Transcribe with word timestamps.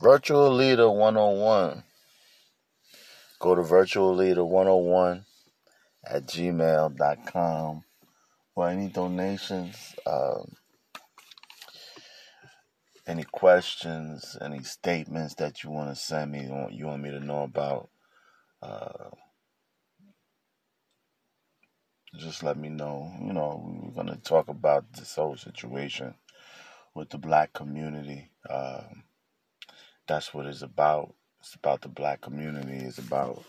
Virtual 0.00 0.54
Leader 0.54 0.88
101. 0.88 1.82
Go 3.40 3.56
to 3.56 3.62
Virtual 3.62 4.14
Leader 4.14 4.44
101 4.44 5.24
at 6.06 6.24
gmail.com 6.24 7.82
for 8.54 8.68
any 8.68 8.86
donations, 8.86 9.96
um, 10.06 10.54
any 13.08 13.24
questions, 13.24 14.36
any 14.40 14.62
statements 14.62 15.34
that 15.34 15.64
you 15.64 15.70
want 15.70 15.88
to 15.90 15.96
send 15.96 16.30
me, 16.30 16.44
you 16.70 16.86
want 16.86 17.02
me 17.02 17.10
to 17.10 17.18
know 17.18 17.42
about. 17.42 17.88
Uh, 18.62 19.10
just 22.16 22.44
let 22.44 22.56
me 22.56 22.68
know. 22.68 23.12
You 23.20 23.32
know, 23.32 23.82
we're 23.82 24.04
going 24.04 24.16
to 24.16 24.22
talk 24.22 24.46
about 24.46 24.92
this 24.92 25.16
whole 25.16 25.36
situation 25.36 26.14
with 26.94 27.10
the 27.10 27.18
black 27.18 27.52
community. 27.52 28.30
Um, 28.48 29.02
that's 30.08 30.34
what 30.34 30.46
it's 30.46 30.62
about. 30.62 31.14
It's 31.40 31.54
about 31.54 31.82
the 31.82 31.88
black 31.88 32.20
community. 32.22 32.84
It's 32.84 32.98
about 32.98 33.44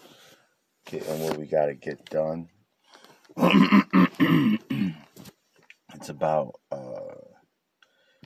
getting 0.85 1.23
what 1.23 1.37
we 1.37 1.47
got 1.47 1.67
to 1.67 1.73
get 1.73 2.05
done. 2.09 2.49
it's 3.37 4.59
about 6.09 6.59
uh, 6.71 7.15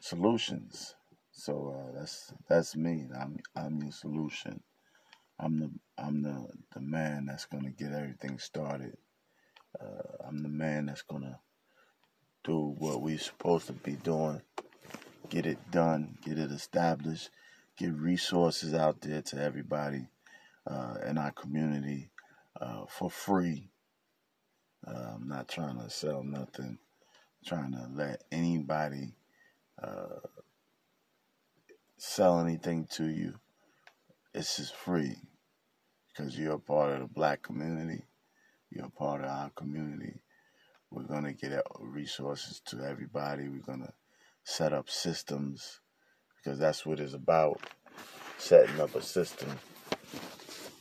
solutions. 0.01 0.95
So 1.31 1.75
uh, 1.77 1.91
that's 1.97 2.33
that's 2.49 2.75
me. 2.75 3.07
I'm 3.19 3.37
I'm 3.55 3.81
your 3.81 3.91
solution. 3.91 4.61
I'm 5.39 5.59
the 5.59 5.71
I'm 5.97 6.21
the 6.21 6.47
the 6.73 6.81
man 6.81 7.25
that's 7.27 7.45
gonna 7.45 7.71
get 7.71 7.93
everything 7.93 8.39
started. 8.39 8.97
Uh, 9.79 10.27
I'm 10.27 10.43
the 10.43 10.49
man 10.49 10.87
that's 10.87 11.03
gonna 11.03 11.39
do 12.43 12.75
what 12.77 13.01
we're 13.01 13.17
supposed 13.17 13.67
to 13.67 13.73
be 13.73 13.95
doing, 13.95 14.41
get 15.29 15.45
it 15.45 15.57
done, 15.71 16.17
get 16.23 16.37
it 16.37 16.51
established, 16.51 17.29
get 17.77 17.93
resources 17.93 18.73
out 18.73 19.01
there 19.01 19.21
to 19.21 19.41
everybody 19.41 20.07
uh, 20.67 20.95
in 21.07 21.17
our 21.17 21.31
community 21.31 22.09
uh, 22.59 22.85
for 22.87 23.09
free. 23.09 23.69
Uh, 24.85 25.13
I'm 25.15 25.27
not 25.27 25.47
trying 25.47 25.79
to 25.79 25.89
sell 25.89 26.23
nothing. 26.23 26.77
I'm 26.77 27.45
trying 27.45 27.71
to 27.71 27.87
let 27.93 28.23
anybody 28.31 29.15
uh, 29.81 30.19
sell 31.97 32.39
anything 32.39 32.87
to 32.91 33.07
you. 33.07 33.35
It's 34.33 34.57
just 34.57 34.75
free 34.75 35.15
because 36.07 36.37
you're 36.37 36.55
a 36.55 36.59
part 36.59 36.93
of 36.93 36.99
the 36.99 37.07
black 37.07 37.41
community. 37.43 38.03
You're 38.69 38.87
a 38.87 38.89
part 38.89 39.21
of 39.21 39.29
our 39.29 39.51
community. 39.51 40.21
We're 40.91 41.03
going 41.03 41.23
to 41.23 41.33
get 41.33 41.63
resources 41.79 42.61
to 42.67 42.81
everybody. 42.83 43.47
We're 43.47 43.61
going 43.61 43.81
to 43.81 43.93
set 44.43 44.73
up 44.73 44.89
systems 44.89 45.79
because 46.43 46.59
that's 46.59 46.85
what 46.85 46.99
it's 46.99 47.13
about 47.13 47.61
setting 48.37 48.79
up 48.81 48.95
a 48.95 49.01
system 49.01 49.49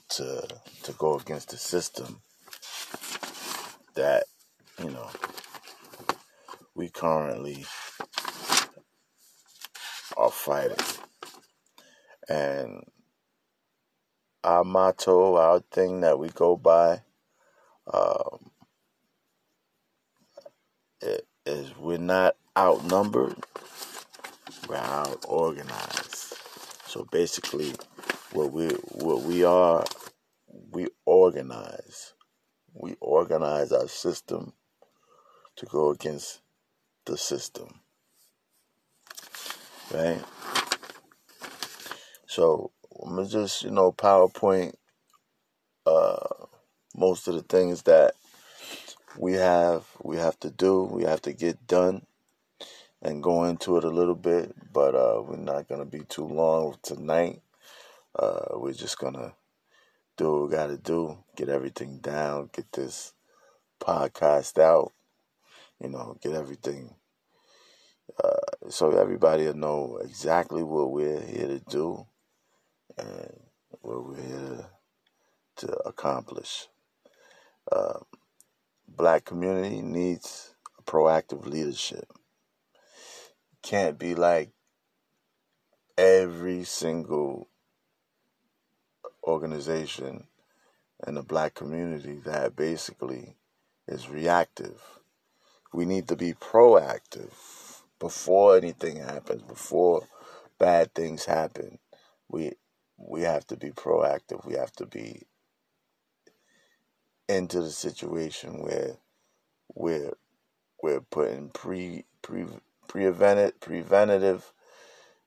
to 0.08 0.46
to 0.82 0.92
go 0.92 1.18
against 1.18 1.50
the 1.50 1.56
system 1.56 2.20
that 3.94 4.24
you 4.82 4.90
know 4.90 5.08
we 6.74 6.88
currently 6.88 7.64
are 10.16 10.30
fighting. 10.30 10.76
And 12.28 12.84
our 14.44 14.64
motto 14.64 15.36
our 15.36 15.60
thing 15.60 16.00
that 16.00 16.18
we 16.18 16.28
go 16.30 16.56
by 16.56 17.02
um, 17.92 18.50
is 21.46 21.76
we're 21.76 21.98
not 21.98 22.36
outnumbered 22.56 23.36
out 24.74 25.24
organized. 25.28 26.34
So 26.86 27.06
basically 27.10 27.74
what 28.32 28.52
we 28.52 28.68
what 28.68 29.22
we 29.22 29.44
are 29.44 29.84
we 30.70 30.88
organize. 31.04 32.14
We 32.74 32.96
organize 33.00 33.72
our 33.72 33.88
system 33.88 34.54
to 35.56 35.66
go 35.66 35.90
against 35.90 36.40
the 37.04 37.16
system. 37.16 37.80
Right? 39.92 40.22
So 42.26 42.72
i'm 43.04 43.26
just 43.28 43.62
you 43.62 43.70
know 43.70 43.92
powerpoint 43.92 44.74
uh 45.86 46.46
most 46.94 47.26
of 47.28 47.34
the 47.34 47.42
things 47.42 47.82
that 47.82 48.14
we 49.18 49.34
have 49.34 49.84
we 50.02 50.16
have 50.16 50.38
to 50.40 50.50
do 50.50 50.84
we 50.84 51.04
have 51.04 51.20
to 51.22 51.32
get 51.32 51.66
done 51.66 52.06
and 53.02 53.22
go 53.22 53.44
into 53.44 53.76
it 53.76 53.84
a 53.84 53.90
little 53.90 54.14
bit 54.14 54.54
but 54.72 54.94
uh 54.94 55.22
we're 55.22 55.36
not 55.36 55.68
gonna 55.68 55.84
be 55.84 56.00
too 56.08 56.24
long 56.24 56.76
tonight 56.82 57.42
uh 58.18 58.46
we're 58.54 58.72
just 58.72 58.98
gonna 58.98 59.34
do 60.16 60.30
what 60.30 60.42
we 60.50 60.56
got 60.56 60.66
to 60.66 60.76
do, 60.76 61.18
get 61.36 61.48
everything 61.48 61.98
down, 61.98 62.50
get 62.52 62.70
this 62.72 63.14
podcast 63.80 64.58
out, 64.58 64.92
you 65.82 65.88
know, 65.88 66.16
get 66.22 66.32
everything 66.34 66.94
uh, 68.22 68.68
so 68.68 68.90
everybody 68.96 69.46
will 69.46 69.54
know 69.54 69.98
exactly 70.02 70.62
what 70.62 70.90
we're 70.90 71.20
here 71.20 71.48
to 71.48 71.60
do 71.60 72.06
and 72.98 73.40
what 73.80 74.06
we're 74.06 74.16
here 74.22 74.66
to, 75.56 75.66
to 75.66 75.72
accomplish. 75.86 76.68
Uh, 77.70 78.00
black 78.86 79.24
community 79.24 79.80
needs 79.80 80.54
proactive 80.84 81.46
leadership. 81.46 82.06
Can't 83.62 83.98
be 83.98 84.14
like 84.14 84.50
every 85.96 86.64
single 86.64 87.48
organization 89.24 90.24
in 91.06 91.14
the 91.14 91.22
black 91.22 91.54
community 91.54 92.20
that 92.24 92.56
basically 92.56 93.36
is 93.86 94.08
reactive. 94.08 94.80
We 95.72 95.84
need 95.84 96.08
to 96.08 96.16
be 96.16 96.34
proactive 96.34 97.32
before 97.98 98.56
anything 98.56 98.96
happens, 98.96 99.42
before 99.42 100.06
bad 100.58 100.94
things 100.94 101.24
happen. 101.24 101.78
We 102.28 102.52
we 102.96 103.22
have 103.22 103.46
to 103.48 103.56
be 103.56 103.70
proactive. 103.70 104.46
We 104.46 104.54
have 104.54 104.72
to 104.72 104.86
be 104.86 105.22
into 107.28 107.60
the 107.60 107.70
situation 107.70 108.62
where 108.62 108.96
we're 109.74 110.14
we're 110.82 111.00
putting 111.00 111.50
pre 111.50 112.04
pre 112.22 112.46
preventative 112.92 113.58
preventative 113.60 114.52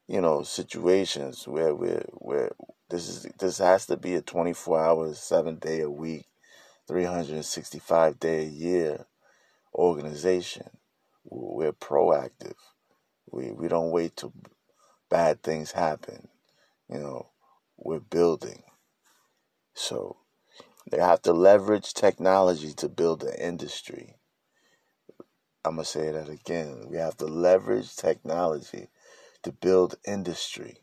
you 0.07 0.21
know 0.21 0.43
situations 0.43 1.47
where 1.47 1.73
we're 1.73 2.05
where 2.13 2.51
this 2.89 3.09
is 3.09 3.27
this 3.39 3.57
has 3.57 3.87
to 3.87 3.97
be 3.97 4.13
a 4.13 4.21
24 4.21 4.79
hours, 4.79 5.19
7 5.19 5.55
day 5.57 5.81
a 5.81 5.89
week, 5.89 6.27
365 6.87 8.19
day 8.19 8.41
a 8.45 8.49
year 8.49 9.07
organization. 9.73 10.69
We're 11.23 11.73
proactive. 11.73 12.55
We 13.31 13.51
we 13.51 13.67
don't 13.67 13.89
wait 13.89 14.17
till 14.17 14.33
bad 15.09 15.41
things 15.41 15.71
happen. 15.71 16.27
You 16.87 16.99
know, 16.99 17.29
we're 17.77 17.99
building. 17.99 18.61
So 19.73 20.17
they 20.91 20.99
have 20.99 21.23
to 21.23 21.33
leverage 21.33 21.95
technology 21.95 22.73
to 22.75 22.89
build 22.89 23.23
an 23.23 23.33
industry. 23.35 24.17
I'm 25.65 25.75
going 25.77 25.85
to 25.85 25.89
say 25.91 26.11
that 26.11 26.29
again. 26.29 26.89
We 26.89 26.97
have 26.97 27.17
to 27.17 27.25
leverage 27.25 27.95
technology 27.95 28.89
to 29.41 29.51
build 29.51 29.95
industry. 30.07 30.77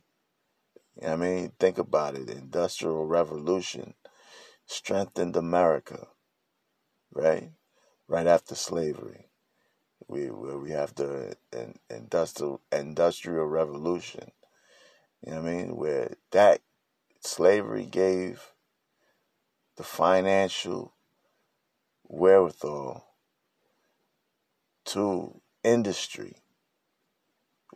You 1.01 1.07
know 1.07 1.13
I 1.13 1.17
mean? 1.17 1.53
Think 1.61 1.79
about 1.79 2.17
it. 2.17 2.29
Industrial 2.29 3.07
Revolution 3.07 3.95
strengthened 4.67 5.37
America, 5.37 6.09
right? 7.13 7.53
Right 8.09 8.27
after 8.27 8.57
slavery. 8.57 9.29
We 10.09 10.31
we 10.31 10.71
have 10.73 10.95
the 10.97 11.37
industrial 11.89 12.61
industrial 12.73 13.47
revolution. 13.47 14.33
You 15.25 15.33
know 15.33 15.43
what 15.43 15.49
I 15.49 15.53
mean? 15.53 15.77
Where 15.77 16.15
that 16.33 16.61
slavery 17.21 17.87
gave 17.87 18.53
the 19.77 19.85
financial 19.85 20.93
wherewithal 22.05 23.12
to 24.87 25.41
industry 25.65 26.43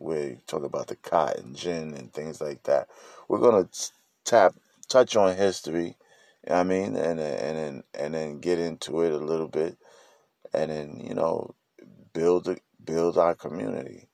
you 0.01 0.41
talk 0.47 0.65
about 0.65 0.89
the 0.89 0.97
cotton 0.97 1.55
gin 1.55 1.95
and 1.95 2.13
things 2.13 2.41
like 2.41 2.63
that. 2.65 2.89
We're 3.29 3.39
gonna 3.39 3.69
tap 4.25 4.55
touch 4.89 5.17
on 5.17 5.37
history, 5.37 5.97
I 6.49 6.63
mean, 6.63 6.97
and 6.97 7.19
and 7.19 7.59
then 7.59 7.83
and 7.95 8.15
then 8.15 8.41
get 8.41 8.59
into 8.59 9.03
it 9.03 9.13
a 9.13 9.19
little 9.19 9.49
bit, 9.49 9.79
and 10.53 10.71
then 10.71 11.01
you 11.03 11.15
know 11.15 11.55
build 12.13 12.49
build 12.85 13.19
our 13.19 13.35
community. 13.35 14.09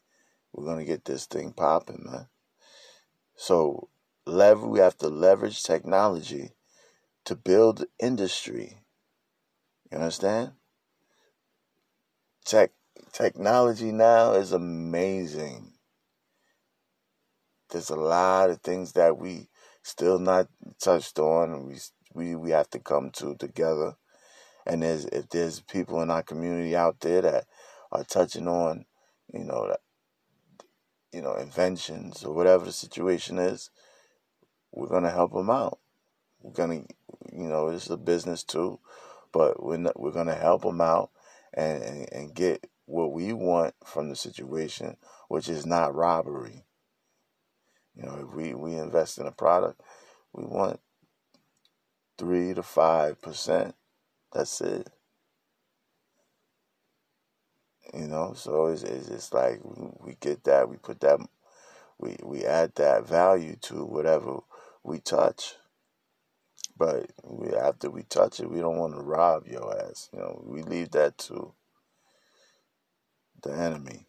We're 0.53 0.67
gonna 0.67 0.85
get 0.85 1.05
this 1.05 1.27
thing 1.27 1.53
popping, 1.53 2.05
man. 2.05 2.29
So 3.37 3.89
lever 4.27 4.67
we 4.67 4.79
have 4.79 4.97
to 4.99 5.09
leverage 5.09 5.63
technology 5.63 6.53
to 7.25 7.35
build 7.35 7.85
industry. 7.99 8.79
You 9.91 9.99
understand? 9.99 10.53
Tech 12.45 12.73
technology 13.13 13.93
now 13.93 14.35
is 14.35 14.53
amazing 14.53 15.73
there's 17.71 17.91
a 17.91 17.97
lot 17.97 18.51
of 18.51 18.61
things 18.61 18.93
that 18.93 19.19
we 19.19 19.49
still 19.83 20.19
not 20.19 20.49
touched 20.81 21.19
on. 21.19 21.67
We 21.67 21.77
we 22.15 22.37
we 22.37 22.51
have 22.51 22.71
to 22.71 22.79
come 22.79 23.11
to 23.13 23.35
together. 23.37 23.97
And 24.67 24.83
there's 24.83 25.07
if 25.07 25.29
there's 25.31 25.61
people 25.61 26.03
in 26.03 26.11
our 26.11 26.23
community 26.23 26.77
out 26.77 27.01
there 27.01 27.23
that 27.23 27.47
are 27.91 28.05
touching 28.05 28.47
on, 28.49 28.85
you 29.33 29.45
know, 29.45 29.69
that 29.69 29.81
you 31.13 31.23
know 31.23 31.35
inventions 31.35 32.25
or 32.25 32.35
whatever 32.35 32.65
the 32.65 32.73
situation 32.73 33.39
is, 33.39 33.71
we're 34.73 34.89
gonna 34.89 35.11
help 35.11 35.33
them 35.33 35.51
out. 35.51 35.79
We're 36.43 36.53
gonna, 36.53 36.83
you 37.33 37.49
know, 37.49 37.69
it's 37.69 37.91
a 37.91 37.97
business 37.97 38.45
too, 38.45 38.81
but 39.33 39.63
we're 39.63 39.79
not, 39.79 39.99
we're 40.01 40.13
gonna 40.13 40.35
help 40.35 40.63
them 40.63 40.81
out 40.81 41.11
and, 41.55 41.83
and 41.83 42.13
and 42.13 42.35
get 42.35 42.69
what 42.87 43.13
we 43.13 43.33
want 43.33 43.75
from 43.85 44.09
the 44.09 44.17
situation, 44.17 44.97
which 45.29 45.49
is 45.49 45.65
not 45.65 45.95
robbery. 45.95 46.65
You 47.95 48.05
know, 48.05 48.27
if 48.29 48.35
we, 48.35 48.55
we 48.55 48.75
invest 48.75 49.19
in 49.19 49.27
a 49.27 49.33
product, 49.33 49.81
we 50.33 50.45
want 50.45 50.81
three 52.19 52.55
to 52.55 52.63
five 52.63 53.21
percent. 53.21 53.75
That's 54.33 54.61
it. 54.61 54.89
You 57.95 58.09
know, 58.09 58.33
so 58.35 58.67
it's, 58.67 58.83
it's, 58.83 59.09
it's 59.09 59.33
like 59.35 59.61
we 59.63 60.17
get 60.21 60.45
that, 60.45 60.69
we 60.69 60.77
put 60.77 61.01
that, 61.01 61.21
we, 61.99 62.17
we 62.23 62.45
add 62.45 62.75
that 62.77 63.07
value 63.07 63.57
to 63.63 63.85
whatever 63.85 64.39
we 64.83 64.99
touch. 64.99 65.57
But 66.79 67.11
we, 67.23 67.55
after 67.55 67.91
we 67.91 68.05
touch 68.05 68.41
it, 68.41 68.51
we 68.51 68.61
don't 68.61 68.79
want 68.79 68.95
to 68.95 69.03
rob 69.03 69.47
your 69.47 69.79
ass. 69.79 70.09
You 70.13 70.21
know, 70.21 70.43
we 70.47 70.63
leave 70.63 70.93
that 70.93 71.19
to 71.19 71.53
the 73.43 73.53
enemy. 73.53 74.07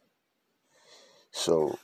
So, 1.31 1.77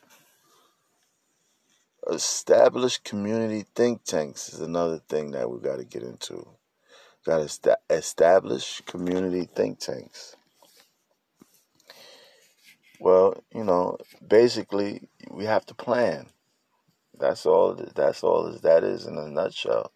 established 2.11 3.03
community 3.03 3.65
think 3.75 4.03
tanks 4.03 4.53
is 4.53 4.61
another 4.61 4.99
thing 5.09 5.31
that 5.31 5.49
we 5.49 5.59
got 5.59 5.77
to 5.77 5.85
get 5.85 6.03
into. 6.03 6.47
Got 7.25 7.49
to 7.49 7.77
establish 7.89 8.81
community 8.85 9.47
think 9.53 9.79
tanks. 9.79 10.35
Well, 12.99 13.43
you 13.53 13.63
know, 13.63 13.97
basically, 14.25 15.09
we 15.29 15.45
have 15.45 15.65
to 15.67 15.73
plan. 15.73 16.27
That's 17.17 17.45
all. 17.45 17.73
That's 17.95 18.23
all 18.23 18.51
that 18.51 18.83
is 18.83 19.05
in 19.05 19.17
a 19.17 19.29
nutshell. 19.29 19.91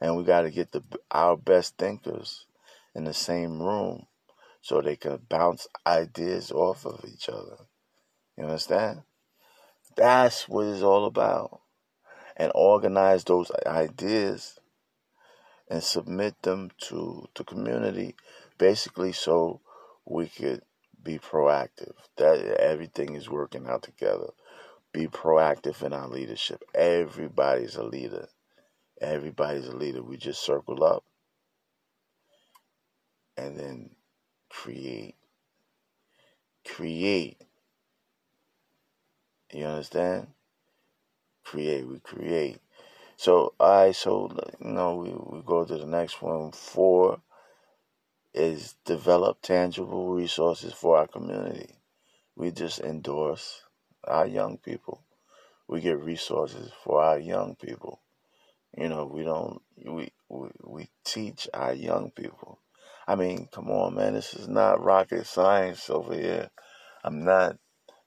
And 0.00 0.16
we 0.16 0.24
got 0.24 0.42
to 0.42 0.50
get 0.50 0.72
the 0.72 0.82
our 1.10 1.36
best 1.36 1.78
thinkers 1.78 2.46
in 2.94 3.04
the 3.04 3.14
same 3.14 3.62
room 3.62 4.06
so 4.64 4.80
they 4.80 4.96
can 4.96 5.18
bounce 5.28 5.68
ideas 5.86 6.50
off 6.50 6.86
of 6.86 7.04
each 7.06 7.28
other. 7.28 7.58
You 8.34 8.44
understand? 8.44 9.02
That's 9.94 10.48
what 10.48 10.64
it's 10.64 10.80
all 10.80 11.04
about. 11.04 11.60
And 12.34 12.50
organize 12.54 13.24
those 13.24 13.52
ideas 13.66 14.58
and 15.68 15.82
submit 15.82 16.40
them 16.40 16.70
to 16.88 17.26
the 17.34 17.44
community 17.44 18.16
basically 18.56 19.12
so 19.12 19.60
we 20.06 20.28
could 20.28 20.62
be 21.02 21.18
proactive. 21.18 21.92
That 22.16 22.38
everything 22.58 23.16
is 23.16 23.28
working 23.28 23.66
out 23.66 23.82
together. 23.82 24.30
Be 24.94 25.08
proactive 25.08 25.82
in 25.82 25.92
our 25.92 26.08
leadership. 26.08 26.64
Everybody's 26.74 27.76
a 27.76 27.84
leader. 27.84 28.28
Everybody's 28.98 29.66
a 29.66 29.76
leader. 29.76 30.02
We 30.02 30.16
just 30.16 30.42
circle 30.42 30.82
up 30.82 31.04
and 33.36 33.58
then 33.58 33.90
create. 34.54 35.16
Create. 36.66 37.38
You 39.52 39.66
understand? 39.66 40.28
Create. 41.44 41.86
We 41.88 41.98
create. 42.00 42.60
So, 43.16 43.54
I 43.60 43.92
so 43.92 44.30
you 44.60 44.70
know 44.72 44.96
we, 44.96 45.10
we 45.10 45.42
go 45.44 45.64
to 45.64 45.76
the 45.76 45.86
next 45.86 46.22
one. 46.22 46.52
Four 46.52 47.20
is 48.34 48.76
develop 48.84 49.40
tangible 49.42 50.14
resources 50.14 50.72
for 50.72 50.98
our 50.98 51.06
community. 51.06 51.76
We 52.36 52.50
just 52.50 52.80
endorse 52.80 53.62
our 54.04 54.26
young 54.26 54.58
people. 54.58 55.04
We 55.68 55.80
get 55.80 56.00
resources 56.00 56.70
for 56.82 57.02
our 57.02 57.18
young 57.18 57.56
people. 57.56 58.00
You 58.76 58.88
know, 58.88 59.06
we 59.06 59.22
don't 59.22 59.62
we 59.84 60.12
we, 60.28 60.48
we 60.64 60.88
teach 61.04 61.48
our 61.54 61.74
young 61.74 62.10
people. 62.10 62.60
I 63.06 63.16
mean, 63.16 63.48
come 63.52 63.70
on, 63.70 63.94
man. 63.94 64.14
This 64.14 64.34
is 64.34 64.48
not 64.48 64.82
rocket 64.82 65.26
science 65.26 65.90
over 65.90 66.14
here. 66.14 66.50
I'm 67.02 67.24
not, 67.24 67.56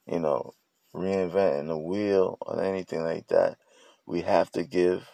you 0.08 0.20
know, 0.20 0.54
reinventing 0.96 1.68
the 1.68 1.78
wheel 1.78 2.38
or 2.42 2.64
anything 2.64 3.04
like 3.04 3.28
that. 3.28 3.58
We 4.06 4.22
have 4.22 4.50
to 4.52 4.64
give 4.64 5.08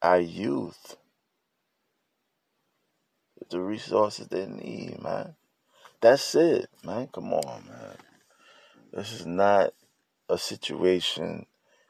our 0.00 0.20
youth 0.20 0.96
the 3.50 3.60
resources 3.60 4.28
they 4.28 4.46
need, 4.46 5.02
man. 5.02 5.34
That's 6.00 6.34
it, 6.34 6.70
man. 6.84 7.08
Come 7.12 7.34
on, 7.34 7.64
man. 7.68 7.96
This 8.92 9.12
is 9.12 9.26
not 9.26 9.74
a 10.28 10.38
situation 10.38 11.46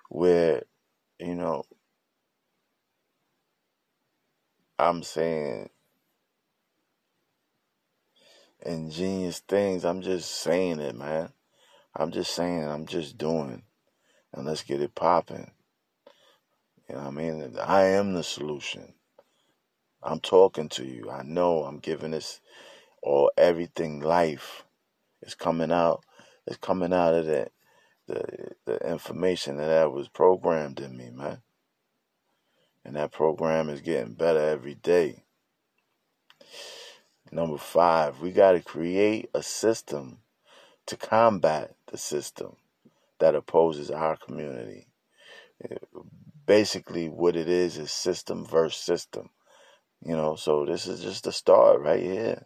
where, 0.09 0.63
you 1.21 1.35
know, 1.35 1.65
I'm 4.79 5.03
saying 5.03 5.71
ingenious 8.65 9.41
things. 9.41 9.85
I'm 9.85 10.03
just 10.03 10.31
saying 10.31 10.81
it, 10.81 10.95
man. 10.95 11.31
I'm 11.95 12.11
just 12.11 12.35
saying, 12.35 12.65
I'm 12.65 12.87
just 12.87 13.19
doing. 13.19 13.63
And 14.33 14.47
let's 14.47 14.63
get 14.63 14.81
it 14.81 14.95
popping. 14.95 15.51
You 16.89 16.95
know 16.95 17.03
what 17.03 17.09
I 17.09 17.11
mean? 17.11 17.57
I 17.59 17.83
am 17.85 18.15
the 18.15 18.23
solution. 18.23 18.95
I'm 20.03 20.21
talking 20.21 20.69
to 20.71 20.85
you. 20.85 21.11
I 21.11 21.23
know 21.23 21.65
I'm 21.65 21.79
giving 21.79 22.11
this 22.11 22.41
all 23.03 23.31
everything 23.37 24.01
life. 24.01 24.65
It's 25.21 25.35
coming 25.35 25.71
out. 25.71 26.05
It's 26.47 26.57
coming 26.57 26.93
out 26.93 27.15
of 27.15 27.27
the 27.27 27.49
the 28.09 28.53
the 28.67 28.91
information 28.91 29.57
that, 29.59 29.67
that 29.67 29.93
was 29.93 30.09
programmed 30.09 30.81
in 30.81 30.97
me, 30.97 31.11
man. 31.11 31.43
And 32.85 32.97
that 32.97 33.13
program 33.13 33.69
is 33.69 33.81
getting 33.81 34.15
better 34.15 34.41
every 34.41 34.75
day. 34.75 35.23
Number 37.35 37.57
five, 37.57 38.21
we 38.21 38.31
got 38.31 38.53
to 38.53 38.61
create 38.61 39.31
a 39.33 39.43
system 39.43 40.19
to 40.85 40.99
combat 40.99 41.75
the 41.87 41.97
system 41.97 42.57
that 43.21 43.35
opposes 43.35 43.91
our 43.91 44.19
community. 44.19 44.89
Basically, 46.45 47.09
what 47.09 47.35
it 47.35 47.49
is 47.49 47.79
is 47.79 47.91
system 47.91 48.45
versus 48.45 48.85
system. 48.85 49.31
You 50.05 50.15
know, 50.15 50.37
so 50.37 50.67
this 50.67 50.87
is 50.87 51.01
just 51.01 51.25
the 51.25 51.33
start 51.33 51.81
right 51.81 52.03
here. 52.03 52.45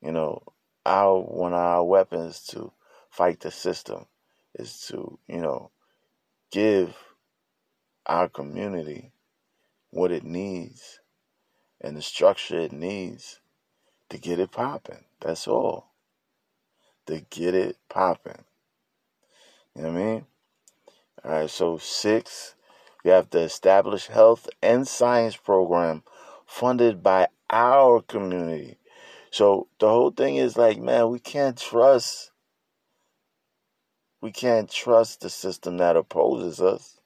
You 0.00 0.12
know, 0.12 0.44
our 0.86 1.18
one 1.18 1.52
of 1.52 1.58
our 1.58 1.84
weapons 1.84 2.40
to 2.50 2.72
fight 3.10 3.40
the 3.40 3.50
system 3.50 4.06
is 4.54 4.86
to, 4.88 5.18
you 5.26 5.40
know, 5.40 5.72
give 6.52 6.96
our 8.06 8.28
community 8.28 9.10
what 9.90 10.12
it 10.12 10.22
needs 10.22 11.00
and 11.80 11.96
the 11.96 12.02
structure 12.02 12.60
it 12.60 12.72
needs 12.72 13.40
to 14.10 14.18
get 14.18 14.38
it 14.38 14.52
popping. 14.52 15.04
That's 15.20 15.48
all. 15.48 15.92
To 17.06 17.20
get 17.30 17.54
it 17.54 17.76
popping. 17.88 18.44
You 19.74 19.82
know 19.82 19.92
what 19.92 20.00
I 20.00 20.04
mean? 20.04 20.26
All 21.24 21.30
right, 21.32 21.50
so 21.50 21.78
six, 21.78 22.54
we 23.04 23.10
have 23.10 23.30
to 23.30 23.40
establish 23.40 24.06
health 24.06 24.48
and 24.62 24.86
science 24.86 25.36
program 25.36 26.02
funded 26.46 27.02
by 27.02 27.28
our 27.50 28.00
community. 28.00 28.78
So 29.30 29.68
the 29.78 29.88
whole 29.88 30.10
thing 30.10 30.36
is 30.36 30.56
like, 30.56 30.78
man, 30.78 31.10
we 31.10 31.18
can't 31.18 31.56
trust 31.56 32.30
we 34.20 34.32
can't 34.32 34.70
trust 34.70 35.22
the 35.22 35.30
system 35.30 35.78
that 35.78 35.96
opposes 35.96 36.60
us. 36.60 37.00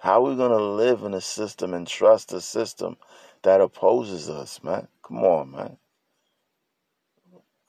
How 0.00 0.24
are 0.24 0.30
we 0.30 0.36
going 0.36 0.50
to 0.50 0.64
live 0.64 1.02
in 1.02 1.12
a 1.12 1.20
system 1.20 1.74
and 1.74 1.86
trust 1.86 2.32
a 2.32 2.40
system 2.40 2.96
that 3.46 3.60
opposes 3.60 4.28
us, 4.28 4.60
man? 4.64 4.88
Come 5.06 5.18
on, 5.24 5.52
man. 5.52 5.78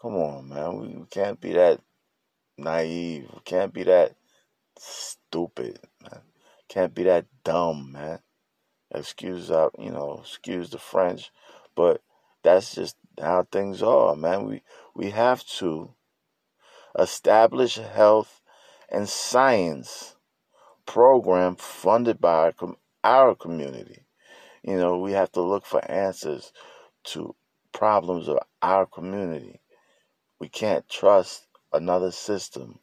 Come 0.02 0.16
on, 0.16 0.50
man. 0.50 0.82
We, 0.82 0.88
we 0.88 1.06
can't 1.06 1.40
be 1.40 1.54
that 1.54 1.82
naive. 2.58 3.30
We 3.32 3.40
can't 3.46 3.72
be 3.72 3.84
that 3.84 4.16
stupid, 4.80 5.80
man. 6.02 6.22
Can't 6.68 6.96
be 6.96 7.04
that 7.04 7.26
dumb, 7.44 7.92
man. 7.92 8.20
Excuse 8.92 9.52
out, 9.52 9.76
you 9.78 9.92
know, 9.92 10.22
excuse 10.24 10.72
the 10.72 10.80
French, 10.80 11.32
but 11.76 12.02
that's 12.44 12.74
just 12.74 12.96
how 13.22 13.48
things 13.52 13.84
are, 13.84 14.16
man. 14.16 14.46
We 14.46 14.64
we 14.96 15.12
have 15.12 15.46
to 15.60 15.94
establish 16.98 17.76
health 17.76 18.42
and 18.90 19.08
science 19.08 20.16
program 20.88 21.56
funded 21.56 22.20
by 22.20 22.52
our, 22.60 22.76
our 23.04 23.36
community. 23.36 24.07
You 24.68 24.78
know, 24.78 24.98
we 24.98 25.14
have 25.14 25.32
to 25.32 25.42
look 25.42 25.66
for 25.66 25.90
answers 25.90 26.52
to 27.06 27.34
problems 27.72 28.28
of 28.28 28.40
our 28.62 28.86
community. 28.86 29.62
We 30.42 30.50
can't 30.50 30.90
trust 30.90 31.48
another 31.72 32.12
system 32.12 32.80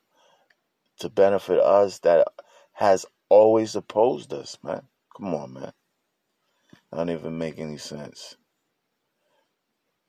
to 1.01 1.11
benefit 1.11 1.61
us 1.61 1.99
that 1.99 2.27
has 2.73 3.05
always 3.29 3.77
opposed 3.77 4.33
us, 4.33 4.57
man. 4.65 4.85
Come 5.15 5.35
on, 5.35 5.53
man. 5.53 5.73
That 6.91 6.97
don't 6.97 7.11
even 7.11 7.37
make 7.37 7.59
any 7.59 7.77
sense. 7.77 8.39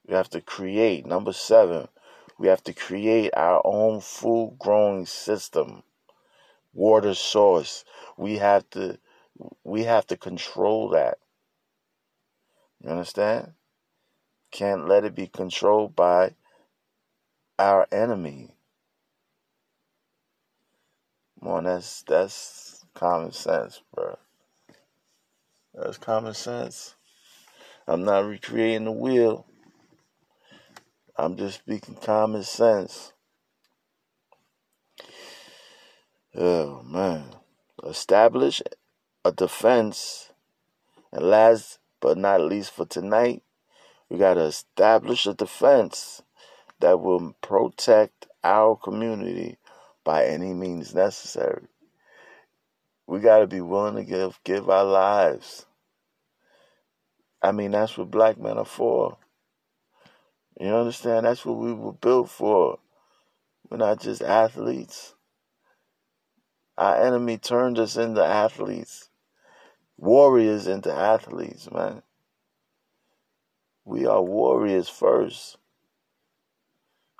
We 0.08 0.14
have 0.14 0.30
to 0.30 0.40
create. 0.40 1.06
Number 1.06 1.34
seven, 1.34 1.90
we 2.40 2.48
have 2.48 2.64
to 2.64 2.74
create 2.74 3.32
our 3.36 3.62
own 3.66 4.00
food 4.00 4.56
growing 4.60 5.08
system, 5.08 5.84
water 6.74 7.16
source. 7.16 7.84
We 8.18 8.38
have 8.38 8.70
to 8.72 8.98
we 9.66 9.84
have 9.84 10.08
to 10.08 10.18
control 10.18 10.90
that. 10.92 11.18
You 12.86 12.92
understand? 12.92 13.54
Can't 14.52 14.88
let 14.88 15.06
it 15.06 15.16
be 15.16 15.26
controlled 15.26 15.96
by 15.96 16.36
our 17.58 17.88
enemy. 17.92 18.52
Come 21.40 21.50
on, 21.50 21.64
that's 21.64 22.04
that's 22.04 22.86
common 22.94 23.32
sense, 23.32 23.82
bro. 23.92 24.20
That's 25.74 25.98
common 25.98 26.36
sense. 26.36 26.94
I'm 27.88 28.04
not 28.04 28.28
recreating 28.28 28.86
the 28.86 28.92
wheel. 28.92 29.48
I'm 31.18 31.38
just 31.38 31.62
speaking 31.62 31.96
common 31.96 32.44
sense. 32.44 33.14
Oh 36.36 36.84
man. 36.84 37.24
Establish 37.84 38.62
a 39.24 39.32
defense. 39.32 40.32
And 41.12 41.26
last 41.26 41.80
but 42.06 42.20
not 42.20 42.40
least 42.40 42.70
for 42.70 42.86
tonight, 42.86 43.42
we 44.12 44.20
got 44.20 44.36
to 44.36 44.42
establish 44.42 45.26
a 45.26 45.34
defense 45.34 46.22
that 46.80 47.00
will 47.02 47.34
protect 47.42 48.28
our 48.44 48.76
community 48.76 49.58
by 50.04 50.24
any 50.24 50.54
means 50.54 50.94
necessary. 50.94 51.66
We 53.08 53.22
got 53.22 53.40
to 53.40 53.48
be 53.48 53.60
willing 53.60 53.96
to 53.96 54.04
give 54.04 54.40
give 54.44 54.70
our 54.70 54.84
lives. 54.84 55.66
I 57.42 57.52
mean, 57.52 57.72
that's 57.72 57.98
what 57.98 58.12
black 58.12 58.38
men 58.38 58.60
are 58.60 58.66
for. 58.66 59.18
You 60.60 60.76
understand? 60.76 61.26
That's 61.26 61.44
what 61.44 61.58
we 61.58 61.74
were 61.74 61.94
built 61.94 62.30
for. 62.30 62.78
We're 63.68 63.78
not 63.78 64.00
just 64.00 64.22
athletes. 64.22 65.16
Our 66.78 67.04
enemy 67.04 67.40
turned 67.40 67.80
us 67.80 67.98
into 67.98 68.24
athletes, 68.24 69.10
warriors 69.98 70.68
into 70.68 70.94
athletes, 70.94 71.70
man. 71.72 72.02
We 73.86 74.06
are 74.06 74.22
warriors 74.22 74.90
first. 74.90 75.58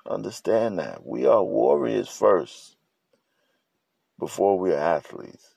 Understand 0.08 0.78
that. 0.78 1.06
We 1.06 1.26
are 1.26 1.42
warriors 1.42 2.08
first 2.08 2.76
before 4.18 4.58
we're 4.58 4.78
athletes. 4.78 5.54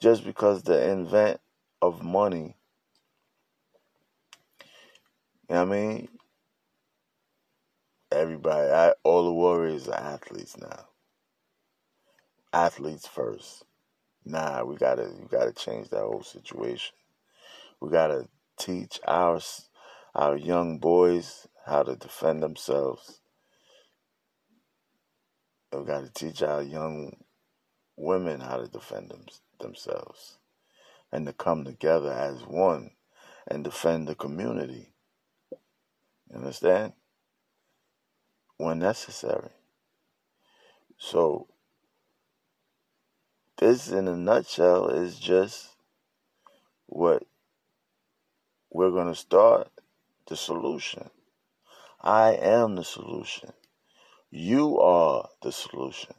Just 0.00 0.24
because 0.24 0.62
the 0.62 0.90
invent 0.90 1.40
of 1.82 2.02
money, 2.02 2.56
you 5.48 5.54
know 5.54 5.64
what 5.64 5.76
I 5.76 5.80
mean? 5.80 6.08
Everybody, 8.12 8.70
I, 8.70 8.94
all 9.04 9.24
the 9.24 9.32
warriors 9.32 9.88
are 9.88 9.94
athletes 10.00 10.56
now. 10.58 10.86
Athletes 12.52 13.06
first. 13.06 13.64
Nah, 14.28 14.62
we 14.62 14.76
gotta, 14.76 15.10
we 15.18 15.26
gotta 15.26 15.52
change 15.52 15.88
that 15.88 16.02
whole 16.02 16.22
situation. 16.22 16.94
We 17.80 17.90
gotta 17.90 18.28
teach 18.58 19.00
our 19.06 19.40
our 20.14 20.36
young 20.36 20.78
boys 20.78 21.46
how 21.64 21.84
to 21.84 21.94
defend 21.96 22.42
themselves. 22.42 23.20
We 25.72 25.84
got 25.84 26.04
to 26.04 26.12
teach 26.12 26.42
our 26.42 26.62
young 26.62 27.16
women 27.96 28.40
how 28.40 28.56
to 28.56 28.66
defend 28.68 29.10
them, 29.10 29.26
themselves 29.60 30.38
and 31.12 31.26
to 31.26 31.32
come 31.32 31.64
together 31.64 32.12
as 32.12 32.40
one 32.46 32.90
and 33.46 33.62
defend 33.62 34.08
the 34.08 34.14
community. 34.14 34.92
You 36.30 36.38
understand? 36.38 36.94
When 38.56 38.80
necessary. 38.80 39.50
So, 40.96 41.46
this 43.58 43.88
in 43.88 44.06
a 44.06 44.16
nutshell 44.16 44.88
is 44.88 45.18
just 45.18 45.70
what 46.86 47.24
we're 48.70 48.90
going 48.90 49.08
to 49.08 49.14
start 49.14 49.68
the 50.28 50.36
solution. 50.36 51.10
I 52.00 52.34
am 52.34 52.76
the 52.76 52.84
solution. 52.84 53.52
You 54.30 54.78
are 54.78 55.28
the 55.42 55.50
solution. 55.50 56.14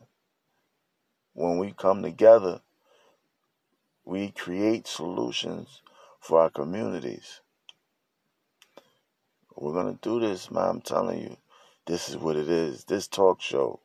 When 1.33 1.57
we 1.59 1.71
come 1.71 2.03
together, 2.03 2.61
we 4.03 4.31
create 4.31 4.87
solutions 4.87 5.81
for 6.19 6.41
our 6.41 6.49
communities. 6.49 7.39
We're 9.55 9.73
going 9.73 9.97
to 9.97 10.01
do 10.01 10.19
this, 10.19 10.51
man. 10.51 10.67
I'm 10.69 10.81
telling 10.81 11.21
you, 11.21 11.37
this 11.85 12.09
is 12.09 12.17
what 12.17 12.35
it 12.35 12.49
is. 12.49 12.83
This 12.83 13.07
talk 13.07 13.41
show 13.41 13.79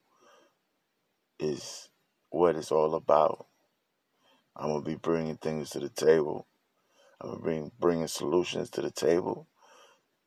is 1.39 1.89
what 2.35 2.57
it's 2.57 2.73
all 2.73 2.95
about. 2.97 3.47
I'm 4.57 4.75
to 4.83 4.89
be 4.89 4.97
bringing 4.97 5.37
things 5.37 5.71
to 5.71 5.81
the 5.81 5.89
table. 5.89 6.47
I'm 7.21 7.37
to 7.37 7.39
bring 7.39 7.71
bringing 7.79 8.09
solutions 8.09 8.71
to 8.71 8.83
the 8.83 8.91
table. 8.91 9.47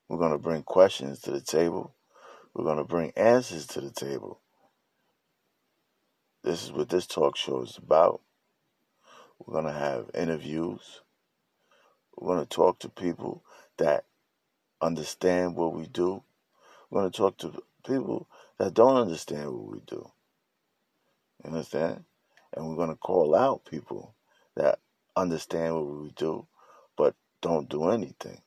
We're 0.07 0.29
to 0.31 0.37
bring 0.37 0.63
questions 0.63 1.19
to 1.21 1.31
the 1.31 1.41
table. 1.41 1.93
We're 2.53 2.75
to 2.77 2.85
bring 2.85 3.11
answers 3.17 3.67
to 3.67 3.81
the 3.81 3.91
table. 3.91 4.39
This 6.43 6.63
is 6.63 6.71
what 6.71 6.87
this 6.89 7.07
talk 7.07 7.35
show 7.35 7.61
is 7.63 7.77
about. 7.77 8.21
We're 9.39 9.61
to 9.61 9.71
have 9.71 10.09
interviews. 10.13 11.01
We're 12.17 12.39
to 12.39 12.45
talk 12.45 12.79
to 12.79 12.89
people 12.89 13.43
that 13.77 14.05
understand 14.81 15.55
what 15.55 15.73
we 15.75 15.87
do. 15.87 16.23
We're 16.89 17.09
to 17.09 17.15
talk 17.15 17.37
to 17.39 17.61
people 17.85 18.27
that 18.57 18.73
don't 18.73 18.95
understand 18.95 19.51
what 19.51 19.71
we 19.71 19.81
do. 19.85 20.09
Understand? 21.45 22.03
And 22.55 22.67
we're 22.67 22.75
going 22.75 22.89
to 22.89 22.95
call 22.95 23.35
out 23.35 23.65
people 23.65 24.15
that 24.55 24.79
understand 25.15 25.75
what 25.75 26.01
we 26.01 26.11
do 26.15 26.47
but 26.97 27.15
don't 27.41 27.69
do 27.69 27.89
anything 27.89 28.41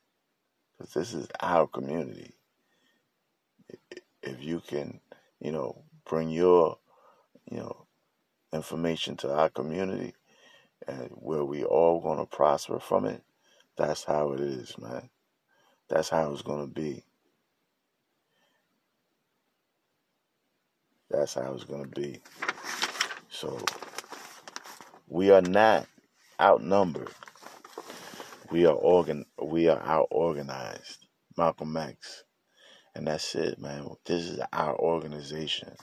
because 0.78 0.92
this 0.92 1.14
is 1.14 1.28
our 1.40 1.66
community. 1.66 2.34
If 4.22 4.42
you 4.42 4.60
can, 4.60 5.00
you 5.40 5.52
know, 5.52 5.84
bring 6.04 6.30
your, 6.30 6.78
you 7.50 7.58
know, 7.58 7.86
information 8.52 9.16
to 9.18 9.32
our 9.32 9.48
community 9.48 10.14
and 10.88 11.10
where 11.12 11.44
we 11.44 11.64
all 11.64 12.00
going 12.00 12.18
to 12.18 12.26
prosper 12.26 12.80
from 12.80 13.06
it, 13.06 13.22
that's 13.76 14.04
how 14.04 14.32
it 14.32 14.40
is, 14.40 14.76
man. 14.78 15.08
That's 15.88 16.08
how 16.08 16.32
it's 16.32 16.42
going 16.42 16.66
to 16.66 16.72
be. 16.72 17.04
That's 21.10 21.34
how 21.34 21.52
it's 21.54 21.64
going 21.64 21.84
to 21.84 22.00
be. 22.00 22.20
So 23.40 23.58
we 25.08 25.30
are 25.30 25.40
not 25.40 25.86
outnumbered. 26.38 27.08
We 28.50 28.66
are 28.66 28.74
organ. 28.74 29.24
We 29.42 29.66
are 29.66 29.80
out 29.80 30.08
organized. 30.10 31.06
Malcolm 31.38 31.74
X, 31.74 32.24
and 32.94 33.06
that's 33.06 33.34
it, 33.34 33.58
man. 33.58 33.88
This 34.04 34.28
is 34.28 34.40
our 34.52 34.78
organization. 34.78 35.74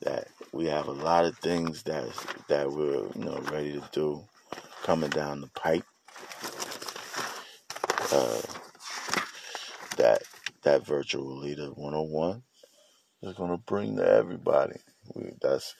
That 0.00 0.26
we 0.50 0.64
have 0.66 0.88
a 0.88 0.92
lot 0.92 1.24
of 1.24 1.38
things 1.38 1.84
that 1.84 2.08
that 2.48 2.68
we're 2.72 3.06
you 3.14 3.24
know 3.26 3.38
ready 3.52 3.74
to 3.74 3.88
do 3.92 4.24
coming 4.82 5.10
down 5.10 5.40
the 5.40 5.50
pipe. 5.54 5.84
Uh, 8.10 8.42
that 9.98 10.24
that 10.64 10.84
virtual 10.84 11.38
leader 11.38 11.68
101 11.68 12.42
is 13.22 13.36
going 13.36 13.52
to 13.52 13.56
bring 13.56 13.98
to 13.98 14.04
everybody. 14.04 14.80
We, 15.14 15.30
that's 15.40 15.76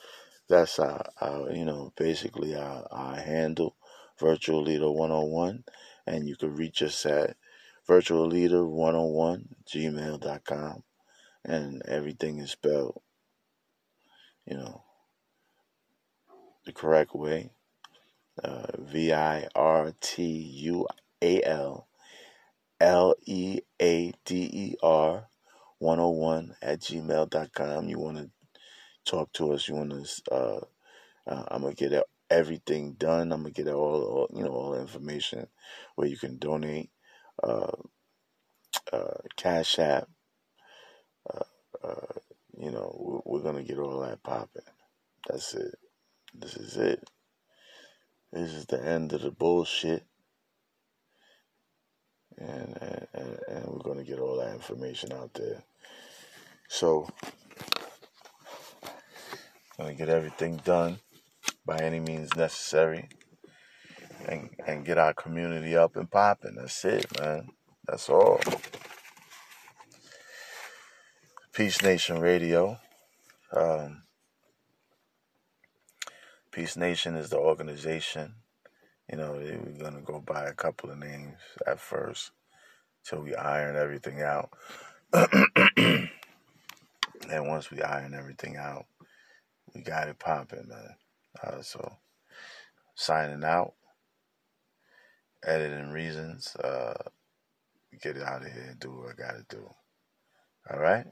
that's 0.48 0.78
our, 0.78 1.04
our 1.20 1.50
you 1.52 1.64
know 1.64 1.92
basically 1.96 2.54
our, 2.54 2.86
our 2.90 3.16
handle 3.16 3.76
virtual 4.18 4.62
leader 4.62 4.90
101 4.90 5.64
and 6.06 6.28
you 6.28 6.36
can 6.36 6.54
reach 6.54 6.82
us 6.82 7.06
at 7.06 7.36
virtualleader101 7.88 9.44
gmail.com 9.66 10.82
and 11.44 11.82
everything 11.86 12.38
is 12.38 12.50
spelled 12.50 13.00
you 14.46 14.56
know 14.56 14.82
the 16.64 16.72
correct 16.72 17.14
way. 17.14 17.50
Uh, 18.42 18.66
v-i-r-t-u-a-l 18.78 19.46
l-e-a-d-e-r 22.80 23.68
101 25.78 26.56
at 26.62 26.80
gmail.com 26.80 27.88
you 27.88 27.98
want 27.98 28.16
to 28.16 28.30
talk 29.04 29.32
to 29.32 29.52
us 29.52 29.68
you 29.68 29.74
want 29.74 29.90
to 29.90 30.34
uh, 30.34 30.60
uh, 31.26 31.44
i'm 31.50 31.62
gonna 31.62 31.74
get 31.74 31.92
everything 32.32 32.94
done. 32.94 33.30
I'm 33.30 33.42
gonna 33.42 33.50
get 33.50 33.68
all, 33.68 34.02
all 34.02 34.30
you 34.34 34.42
know 34.42 34.50
all 34.50 34.72
the 34.72 34.80
information 34.80 35.46
where 35.94 36.08
you 36.08 36.16
can 36.16 36.38
donate, 36.38 36.90
uh, 37.42 37.76
uh, 38.92 39.18
Cash 39.36 39.78
App. 39.78 40.08
Uh, 41.32 41.86
uh, 41.86 42.14
you 42.56 42.70
know, 42.70 42.96
we're, 42.98 43.20
we're, 43.38 43.42
gonna 43.42 43.62
get 43.62 43.78
all 43.78 44.00
that 44.00 44.22
popping. 44.22 44.62
That's 45.28 45.54
it. 45.54 45.74
This 46.34 46.56
is 46.56 46.76
it. 46.76 47.04
This 48.32 48.52
is 48.52 48.66
the 48.66 48.82
end 48.82 49.12
of 49.12 49.22
the 49.22 49.30
bullshit. 49.30 50.04
And, 52.38 52.78
and, 53.12 53.38
and 53.46 53.66
we're 53.66 53.82
going 53.84 53.98
to 53.98 54.04
get 54.04 54.18
all 54.18 54.38
that 54.38 54.54
information 54.54 55.12
out 55.12 55.34
there. 55.34 55.62
So, 56.68 57.06
to 59.78 59.94
get 59.94 60.08
everything 60.08 60.60
done 60.64 60.98
by 61.66 61.78
any 61.78 62.00
means 62.00 62.34
necessary 62.36 63.08
and, 64.28 64.50
and 64.66 64.84
get 64.84 64.98
our 64.98 65.14
community 65.14 65.76
up 65.76 65.96
and 65.96 66.10
popping. 66.10 66.56
That's 66.56 66.84
it, 66.84 67.06
man. 67.20 67.48
That's 67.86 68.08
all. 68.08 68.40
Peace 71.52 71.82
Nation 71.82 72.20
Radio. 72.20 72.78
Um, 73.52 74.04
Peace 76.50 76.76
Nation 76.76 77.16
is 77.16 77.30
the 77.30 77.38
organization. 77.38 78.34
You 79.10 79.18
know, 79.18 79.32
we're 79.32 79.58
going 79.78 79.94
to 79.94 80.00
go 80.00 80.20
by 80.20 80.44
a 80.44 80.54
couple 80.54 80.90
of 80.90 80.98
names 80.98 81.36
at 81.66 81.80
first 81.80 82.30
till 83.04 83.22
we 83.22 83.34
iron 83.34 83.76
everything 83.76 84.22
out. 84.22 84.50
and 85.12 86.08
once 87.30 87.70
we 87.70 87.82
iron 87.82 88.14
everything 88.14 88.56
out, 88.56 88.86
we 89.74 89.82
got 89.82 90.08
it 90.08 90.18
popping, 90.18 90.68
man. 90.68 90.96
Uh, 91.42 91.62
so, 91.62 91.96
signing 92.94 93.44
out, 93.44 93.74
editing 95.44 95.90
reasons, 95.90 96.54
uh, 96.56 96.94
get 98.00 98.16
it 98.16 98.22
out 98.22 98.44
of 98.44 98.52
here 98.52 98.66
and 98.70 98.80
do 98.80 98.90
what 98.90 99.10
I 99.10 99.14
got 99.14 99.36
to 99.36 99.56
do. 99.56 99.68
All 100.70 100.80
right? 100.80 101.06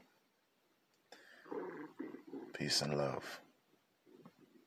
Peace 2.53 2.81
and 2.81 2.97
love. 2.97 3.41